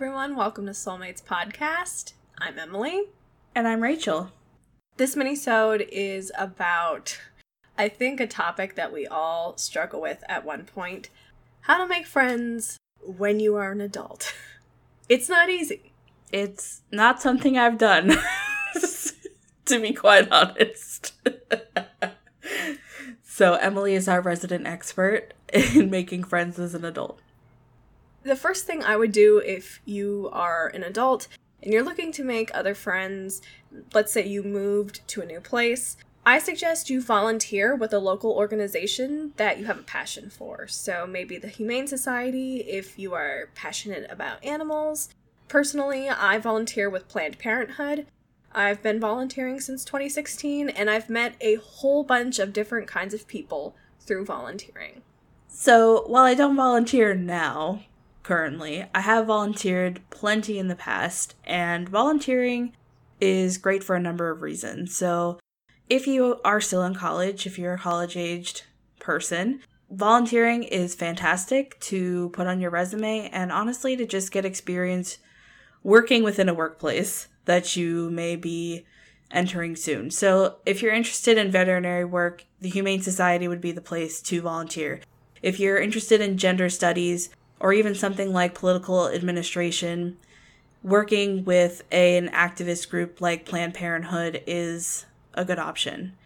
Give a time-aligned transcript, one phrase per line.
[0.00, 0.34] everyone.
[0.34, 2.14] Welcome to Soulmates Podcast.
[2.38, 3.02] I'm Emily.
[3.54, 4.32] And I'm Rachel.
[4.96, 7.20] This minisode is about,
[7.76, 11.10] I think, a topic that we all struggle with at one point
[11.60, 14.34] how to make friends when you are an adult.
[15.10, 15.92] It's not easy.
[16.32, 18.16] It's not something I've done,
[19.66, 21.12] to be quite honest.
[23.22, 27.20] so, Emily is our resident expert in making friends as an adult.
[28.22, 31.26] The first thing I would do if you are an adult
[31.62, 33.40] and you're looking to make other friends,
[33.94, 38.32] let's say you moved to a new place, I suggest you volunteer with a local
[38.32, 40.68] organization that you have a passion for.
[40.68, 45.08] So maybe the Humane Society if you are passionate about animals.
[45.48, 48.06] Personally, I volunteer with Planned Parenthood.
[48.52, 53.26] I've been volunteering since 2016 and I've met a whole bunch of different kinds of
[53.26, 55.02] people through volunteering.
[55.48, 57.82] So, while I don't volunteer now,
[58.30, 62.76] currently, I have volunteered plenty in the past, and volunteering
[63.20, 64.96] is great for a number of reasons.
[64.96, 65.40] So,
[65.88, 68.62] if you are still in college, if you're a college aged
[69.00, 69.58] person,
[69.90, 75.18] volunteering is fantastic to put on your resume and honestly to just get experience
[75.82, 78.86] working within a workplace that you may be
[79.32, 80.08] entering soon.
[80.08, 84.40] So, if you're interested in veterinary work, the Humane Society would be the place to
[84.40, 85.00] volunteer.
[85.42, 90.16] If you're interested in gender studies or even something like political administration,
[90.82, 96.16] working with a, an activist group like Planned Parenthood is a good option.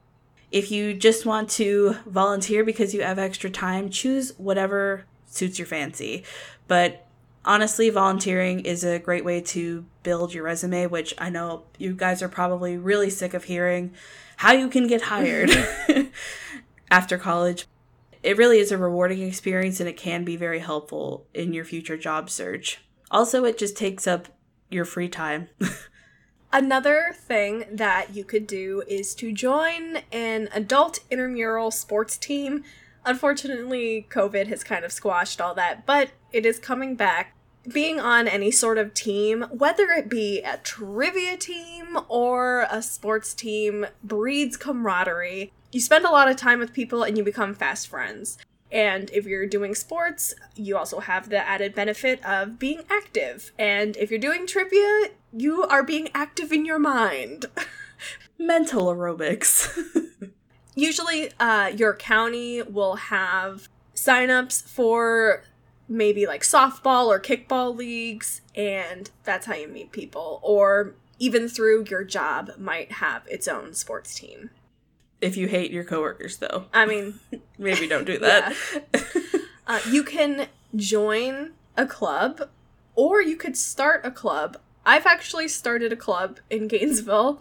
[0.52, 5.66] If you just want to volunteer because you have extra time, choose whatever suits your
[5.66, 6.22] fancy.
[6.68, 7.04] But
[7.44, 12.22] honestly, volunteering is a great way to build your resume, which I know you guys
[12.22, 13.92] are probably really sick of hearing
[14.36, 15.50] how you can get hired
[16.91, 17.66] after college.
[18.24, 21.98] It really is a rewarding experience and it can be very helpful in your future
[21.98, 22.80] job search.
[23.10, 24.28] Also, it just takes up
[24.70, 25.48] your free time.
[26.52, 32.64] Another thing that you could do is to join an adult intramural sports team.
[33.04, 37.36] Unfortunately, COVID has kind of squashed all that, but it is coming back.
[37.70, 43.34] Being on any sort of team, whether it be a trivia team or a sports
[43.34, 45.52] team, breeds camaraderie.
[45.74, 48.38] You spend a lot of time with people and you become fast friends.
[48.70, 53.50] And if you're doing sports, you also have the added benefit of being active.
[53.58, 57.46] And if you're doing trivia, you are being active in your mind.
[58.38, 59.76] Mental aerobics.
[60.76, 65.42] Usually, uh, your county will have signups for
[65.88, 70.38] maybe like softball or kickball leagues, and that's how you meet people.
[70.44, 74.50] Or even through your job, might have its own sports team
[75.24, 76.66] if you hate your coworkers though.
[76.72, 77.18] I mean,
[77.58, 78.54] maybe don't do that.
[79.66, 82.50] uh, you can join a club
[82.94, 84.58] or you could start a club.
[84.84, 87.40] I've actually started a club in Gainesville.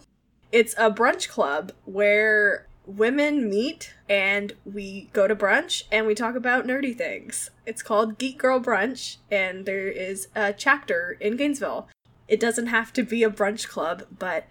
[0.52, 6.36] It's a brunch club where women meet and we go to brunch and we talk
[6.36, 7.50] about nerdy things.
[7.66, 11.90] It's called Geek Girl Brunch and there is a chapter in Gainesville.
[12.30, 14.46] It doesn't have to be a brunch club, but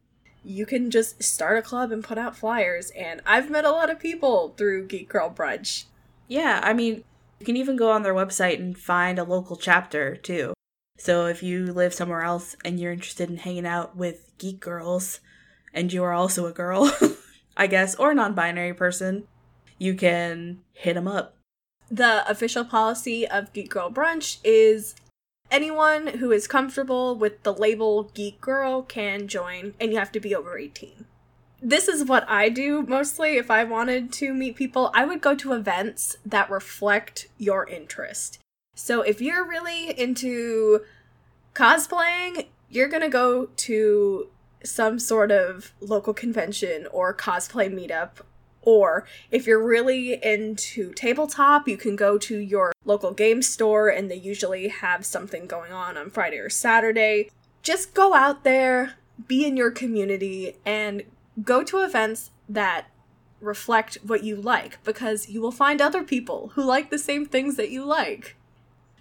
[0.44, 2.90] you can just start a club and put out flyers.
[2.90, 5.84] And I've met a lot of people through Geek Girl Brunch.
[6.28, 7.04] Yeah, I mean,
[7.40, 10.54] you can even go on their website and find a local chapter too.
[10.98, 15.20] So if you live somewhere else and you're interested in hanging out with geek girls,
[15.74, 16.92] and you are also a girl,
[17.56, 19.24] I guess, or non binary person,
[19.78, 21.36] you can hit them up.
[21.90, 24.94] The official policy of Geek Girl Brunch is
[25.52, 30.20] anyone who is comfortable with the label geek girl can join, and you have to
[30.20, 31.04] be over 18.
[31.60, 33.36] This is what I do mostly.
[33.36, 38.40] If I wanted to meet people, I would go to events that reflect your interest.
[38.74, 40.80] So if you're really into
[41.54, 44.28] cosplaying, you're gonna go to
[44.64, 48.24] some sort of local convention or cosplay meetup
[48.62, 54.10] or if you're really into tabletop, you can go to your local game store and
[54.10, 57.30] they usually have something going on on Friday or Saturday.
[57.62, 58.94] Just go out there,
[59.26, 61.02] be in your community, and
[61.42, 62.86] go to events that
[63.40, 67.56] reflect what you like because you will find other people who like the same things
[67.56, 68.36] that you like.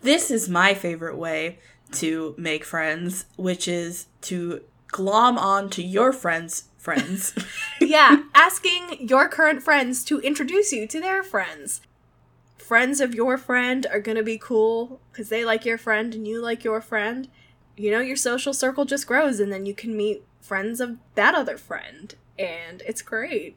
[0.02, 1.60] This is my favorite way
[1.94, 7.33] to make friends, which is to glom on to your friends' friends.
[7.80, 11.81] yeah, asking your current friends to introduce you to their friends.
[12.57, 16.42] Friends of your friend are gonna be cool because they like your friend and you
[16.42, 17.28] like your friend.
[17.78, 21.36] You know, your social circle just grows, and then you can meet friends of that
[21.36, 23.56] other friend, and it's great.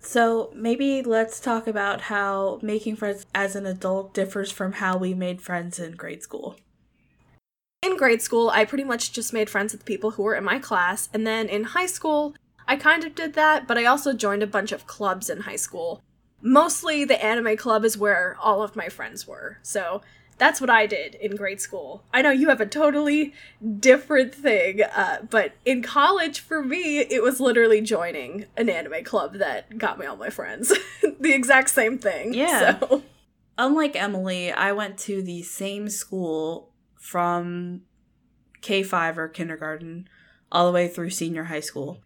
[0.00, 5.14] So, maybe let's talk about how making friends as an adult differs from how we
[5.14, 6.56] made friends in grade school.
[7.82, 10.58] in grade school, I pretty much just made friends with people who were in my
[10.58, 11.08] class.
[11.12, 12.34] And then in high school,
[12.66, 15.56] I kind of did that, but I also joined a bunch of clubs in high
[15.56, 16.02] school.
[16.40, 19.58] Mostly the anime club is where all of my friends were.
[19.62, 20.02] So
[20.38, 22.04] that's what I did in grade school.
[22.12, 23.32] I know you have a totally
[23.78, 29.34] different thing, uh, but in college, for me, it was literally joining an anime club
[29.34, 30.72] that got me all my friends.
[31.20, 32.34] the exact same thing.
[32.34, 32.78] Yeah.
[32.80, 33.02] So.
[33.56, 37.82] Unlike Emily, I went to the same school from
[38.62, 40.08] K5 or kindergarten
[40.50, 42.02] all the way through senior high school.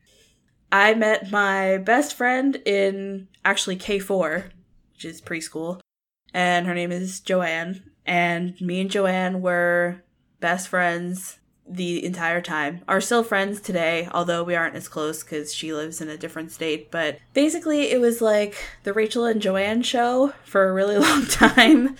[0.70, 4.50] I met my best friend in actually K4,
[4.92, 5.80] which is preschool,
[6.34, 7.90] and her name is Joanne.
[8.04, 10.02] And me and Joanne were
[10.40, 11.38] best friends
[11.68, 12.82] the entire time.
[12.88, 16.50] Are still friends today, although we aren't as close because she lives in a different
[16.50, 16.90] state.
[16.90, 21.96] But basically, it was like the Rachel and Joanne show for a really long time.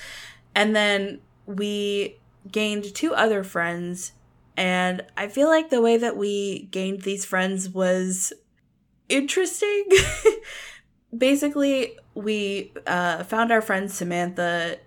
[0.54, 2.18] And then we
[2.50, 4.12] gained two other friends.
[4.56, 8.32] And I feel like the way that we gained these friends was
[9.08, 9.84] interesting.
[11.16, 14.78] Basically, we uh, found our friend Samantha.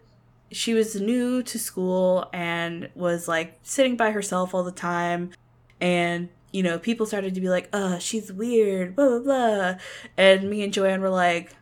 [0.52, 5.32] She was new to school and was like sitting by herself all the time.
[5.80, 9.74] And, you know, people started to be like, uh, she's weird, blah, blah, blah.
[10.18, 11.56] And me and Joanne were like,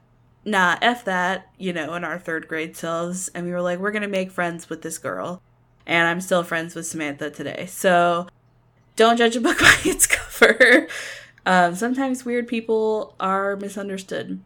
[0.44, 3.30] nah, F that, you know, in our third grade selves.
[3.30, 5.42] And we were like, we're going to make friends with this girl.
[5.86, 7.68] And I'm still friends with Samantha today.
[7.68, 8.28] So
[8.96, 10.88] don't judge a book by its cover.
[11.50, 14.40] Um, sometimes weird people are misunderstood.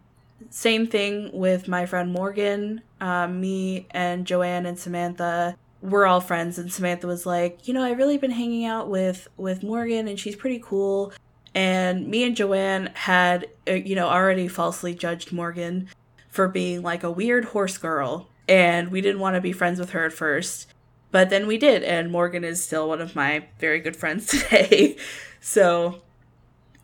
[0.50, 2.82] Same thing with my friend Morgan.
[3.02, 7.84] Um, me and Joanne and Samantha we're all friends, and Samantha was like, you know,
[7.84, 11.12] I've really been hanging out with with Morgan, and she's pretty cool.
[11.54, 15.90] And me and Joanne had, uh, you know, already falsely judged Morgan
[16.30, 19.90] for being like a weird horse girl, and we didn't want to be friends with
[19.90, 20.68] her at first.
[21.12, 24.96] But then we did, and Morgan is still one of my very good friends today.
[25.42, 26.02] so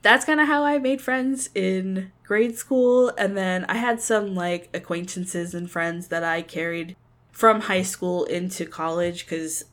[0.01, 3.11] that's kind of how I made friends in grade school.
[3.17, 6.95] And then I had some like acquaintances and friends that I carried
[7.31, 9.65] from high school into college because,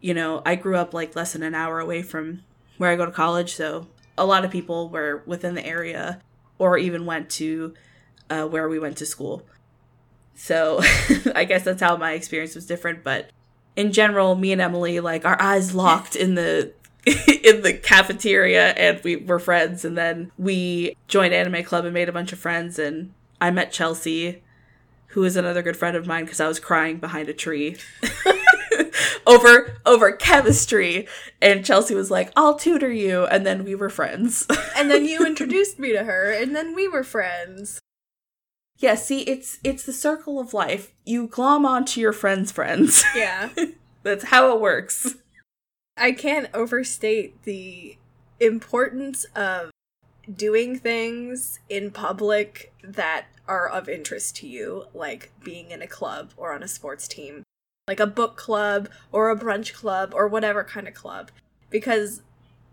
[0.00, 2.42] you know, I grew up like less than an hour away from
[2.76, 3.54] where I go to college.
[3.54, 3.86] So
[4.16, 6.20] a lot of people were within the area
[6.58, 7.74] or even went to
[8.30, 9.46] uh, where we went to school.
[10.34, 10.80] So
[11.34, 13.04] I guess that's how my experience was different.
[13.04, 13.30] But
[13.76, 16.72] in general, me and Emily, like our eyes locked in the
[17.06, 19.84] in the cafeteria and we were friends.
[19.84, 22.78] And then we joined anime club and made a bunch of friends.
[22.78, 24.42] And i met chelsea
[25.12, 27.76] who is another good friend of mine because i was crying behind a tree
[29.26, 31.06] over over chemistry.
[31.40, 33.24] And chelsea was like i'll tutor you.
[33.26, 34.46] And then we were friends.
[34.76, 37.80] And then you introduced me to her and then we were friends.
[38.76, 40.92] Yeah see it's it's the circle of life.
[41.04, 43.04] You glom onto your friends friends.
[43.14, 43.50] Yeah.
[44.02, 45.16] That's how it works
[45.98, 47.96] I can't overstate the
[48.40, 49.70] importance of
[50.32, 56.32] doing things in public that are of interest to you, like being in a club
[56.36, 57.42] or on a sports team,
[57.88, 61.30] like a book club or a brunch club or whatever kind of club,
[61.70, 62.22] because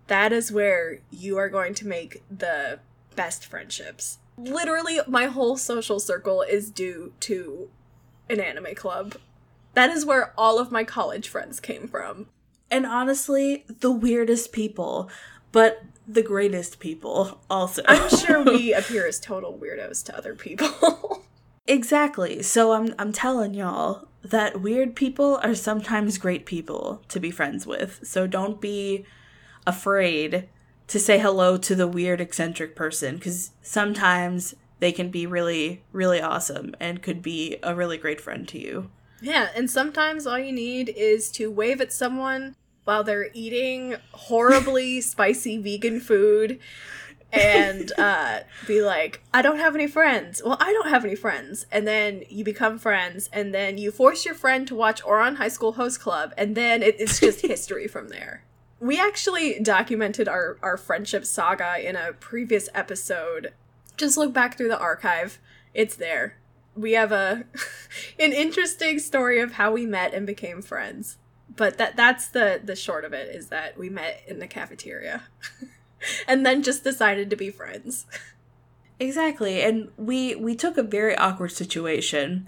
[0.07, 2.79] that is where you are going to make the
[3.15, 4.19] best friendships.
[4.37, 7.69] Literally, my whole social circle is due to
[8.29, 9.15] an anime club.
[9.73, 12.27] That is where all of my college friends came from
[12.71, 15.09] and honestly, the weirdest people,
[15.51, 17.81] but the greatest people also.
[17.87, 21.23] I'm sure we appear as total weirdos to other people.
[21.67, 22.41] exactly.
[22.43, 27.65] So I'm I'm telling y'all that weird people are sometimes great people to be friends
[27.65, 27.99] with.
[28.03, 29.05] So don't be
[29.65, 30.49] afraid
[30.87, 36.21] to say hello to the weird eccentric person cuz sometimes they can be really really
[36.21, 38.91] awesome and could be a really great friend to you.
[39.21, 45.01] Yeah, and sometimes all you need is to wave at someone while they're eating horribly
[45.01, 46.59] spicy vegan food
[47.31, 50.41] and uh, be like, I don't have any friends.
[50.43, 51.65] Well, I don't have any friends.
[51.71, 55.47] And then you become friends, and then you force your friend to watch Ouran High
[55.49, 58.43] School Host Club, and then it, it's just history from there.
[58.79, 63.53] We actually documented our, our friendship saga in a previous episode.
[63.97, 65.39] Just look back through the archive,
[65.73, 66.35] it's there
[66.75, 67.45] we have a
[68.19, 71.17] an interesting story of how we met and became friends.
[71.55, 75.23] But that that's the the short of it is that we met in the cafeteria.
[76.27, 78.05] and then just decided to be friends.
[78.99, 79.61] Exactly.
[79.61, 82.47] And we we took a very awkward situation.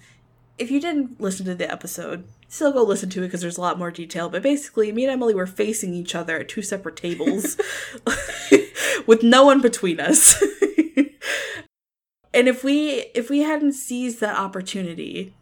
[0.57, 3.61] If you didn't listen to the episode, still go listen to it because there's a
[3.61, 4.29] lot more detail.
[4.29, 7.57] But basically, me and Emily were facing each other at two separate tables
[9.05, 10.41] with no one between us
[12.37, 15.33] and if we if we hadn't seized that opportunity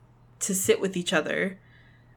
[0.45, 1.59] to sit with each other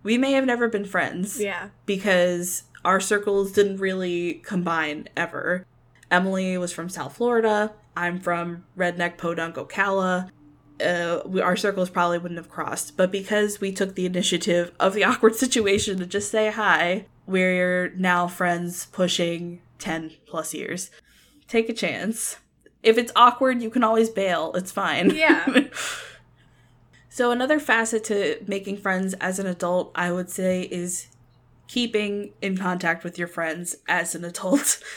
[0.03, 5.67] we may have never been friends yeah because our circles didn't really combine ever.
[6.11, 7.73] Emily was from South Florida.
[7.97, 10.31] I'm from redneck Podunk, Ocala.
[10.83, 14.95] Uh, we, our circles probably wouldn't have crossed, but because we took the initiative of
[14.95, 20.91] the awkward situation to just say hi, we're now friends pushing 10 plus years.
[21.49, 22.37] Take a chance.
[22.83, 24.53] If it's awkward, you can always bail.
[24.55, 25.11] It's fine.
[25.11, 25.65] Yeah.
[27.09, 31.09] so, another facet to making friends as an adult, I would say, is
[31.67, 34.83] keeping in contact with your friends as an adult.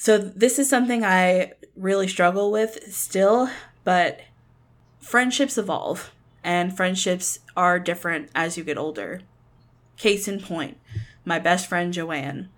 [0.00, 3.50] So, this is something I really struggle with still,
[3.82, 4.20] but
[5.00, 6.12] friendships evolve
[6.44, 9.22] and friendships are different as you get older.
[9.96, 10.76] Case in point,
[11.24, 12.48] my best friend Joanne.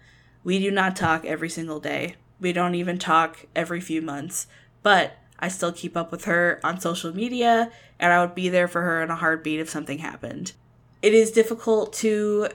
[0.45, 2.17] We do not talk every single day.
[2.39, 4.47] We don't even talk every few months,
[4.83, 8.69] but I still keep up with her on social media and I would be there
[8.69, 10.53] for her in a heartbeat if something happened.
[11.03, 12.49] It is difficult to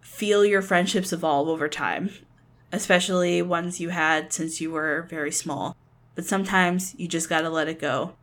[0.00, 2.10] feel your friendships evolve over time
[2.72, 5.76] especially ones you had since you were very small.
[6.14, 8.14] But sometimes you just got to let it go.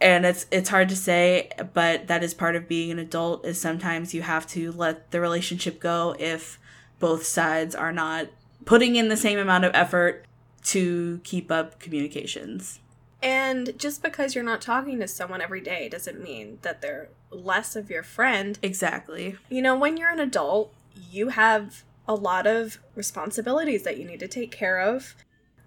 [0.00, 3.60] And it's it's hard to say, but that is part of being an adult is
[3.60, 6.58] sometimes you have to let the relationship go if
[6.98, 8.28] both sides are not
[8.64, 10.24] putting in the same amount of effort
[10.64, 12.80] to keep up communications.
[13.22, 17.76] And just because you're not talking to someone every day doesn't mean that they're less
[17.76, 18.58] of your friend.
[18.62, 19.36] Exactly.
[19.48, 20.74] You know, when you're an adult,
[21.10, 25.14] you have a lot of responsibilities that you need to take care of.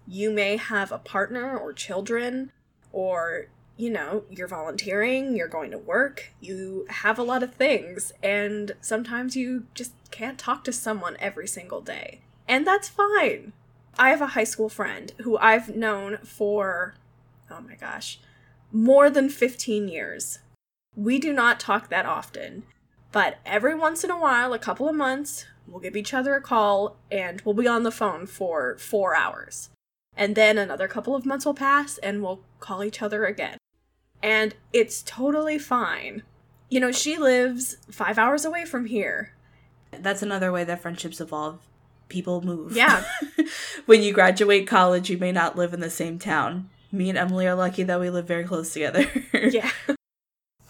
[0.06, 2.52] You may have a partner or children,
[2.92, 3.46] or,
[3.76, 8.72] you know, you're volunteering, you're going to work, you have a lot of things, and
[8.80, 12.20] sometimes you just can't talk to someone every single day.
[12.46, 13.52] And that's fine.
[13.98, 16.94] I have a high school friend who I've known for,
[17.50, 18.20] oh my gosh,
[18.72, 20.40] more than 15 years.
[20.94, 22.64] We do not talk that often,
[23.12, 26.40] but every once in a while, a couple of months, We'll give each other a
[26.40, 29.70] call and we'll be on the phone for four hours.
[30.16, 33.58] And then another couple of months will pass and we'll call each other again.
[34.22, 36.22] And it's totally fine.
[36.68, 39.34] You know, she lives five hours away from here.
[39.90, 41.60] That's another way that friendships evolve.
[42.08, 42.74] People move.
[42.74, 43.04] Yeah.
[43.86, 46.70] when you graduate college, you may not live in the same town.
[46.92, 49.06] Me and Emily are lucky that we live very close together.
[49.32, 49.70] yeah.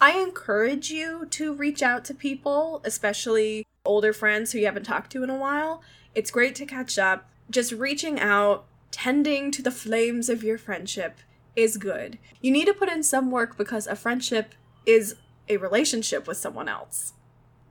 [0.00, 5.12] I encourage you to reach out to people, especially older friends who you haven't talked
[5.12, 5.82] to in a while.
[6.14, 7.28] It's great to catch up.
[7.50, 11.18] Just reaching out, tending to the flames of your friendship
[11.54, 12.18] is good.
[12.40, 14.54] You need to put in some work because a friendship
[14.84, 15.16] is
[15.48, 17.14] a relationship with someone else.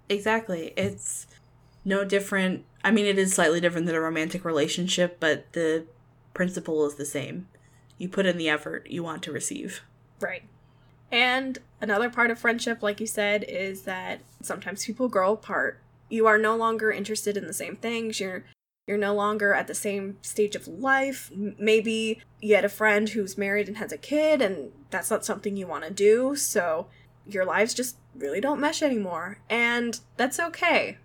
[0.09, 0.73] Exactly.
[0.75, 1.27] It's
[1.83, 2.65] no different.
[2.83, 5.85] I mean, it is slightly different than a romantic relationship, but the
[6.33, 7.47] principle is the same.
[7.97, 9.81] You put in the effort you want to receive.
[10.19, 10.43] Right.
[11.11, 15.79] And another part of friendship, like you said, is that sometimes people grow apart.
[16.09, 18.19] You are no longer interested in the same things.
[18.19, 18.43] You're
[18.87, 21.31] you're no longer at the same stage of life.
[21.33, 25.57] Maybe you had a friend who's married and has a kid, and that's not something
[25.57, 26.35] you want to do.
[26.35, 26.87] So
[27.25, 29.39] your lives just really don't mesh anymore.
[29.49, 30.99] And that's okay.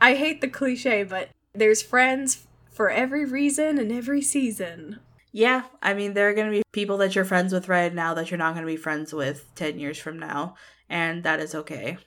[0.00, 5.00] I hate the cliche, but there's friends for every reason and every season.
[5.32, 8.14] Yeah, I mean, there are going to be people that you're friends with right now
[8.14, 10.56] that you're not going to be friends with 10 years from now,
[10.88, 11.98] and that is okay.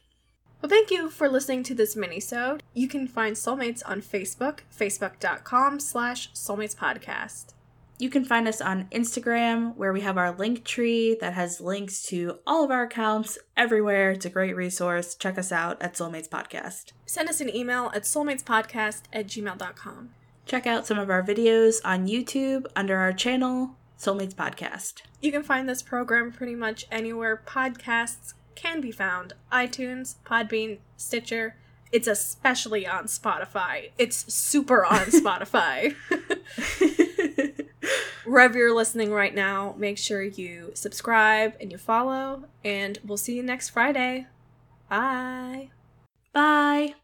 [0.61, 2.61] Well, thank you for listening to this mini-sode.
[2.73, 7.53] You can find Soulmates on Facebook, facebook.com slash soulmatespodcast.
[7.97, 12.01] You can find us on Instagram, where we have our link tree that has links
[12.07, 14.11] to all of our accounts everywhere.
[14.11, 15.13] It's a great resource.
[15.13, 16.93] Check us out at Soulmates Podcast.
[17.05, 20.09] Send us an email at soulmatespodcast at gmail.com.
[20.45, 25.01] Check out some of our videos on YouTube under our channel, Soulmates Podcast.
[25.21, 31.55] You can find this program pretty much anywhere podcasts can be found iTunes, Podbean, Stitcher.
[31.91, 33.91] It's especially on Spotify.
[33.97, 35.95] It's super on Spotify.
[38.25, 43.35] Wherever you're listening right now, make sure you subscribe and you follow, and we'll see
[43.35, 44.27] you next Friday.
[44.89, 45.69] Bye.
[46.33, 47.00] Bye.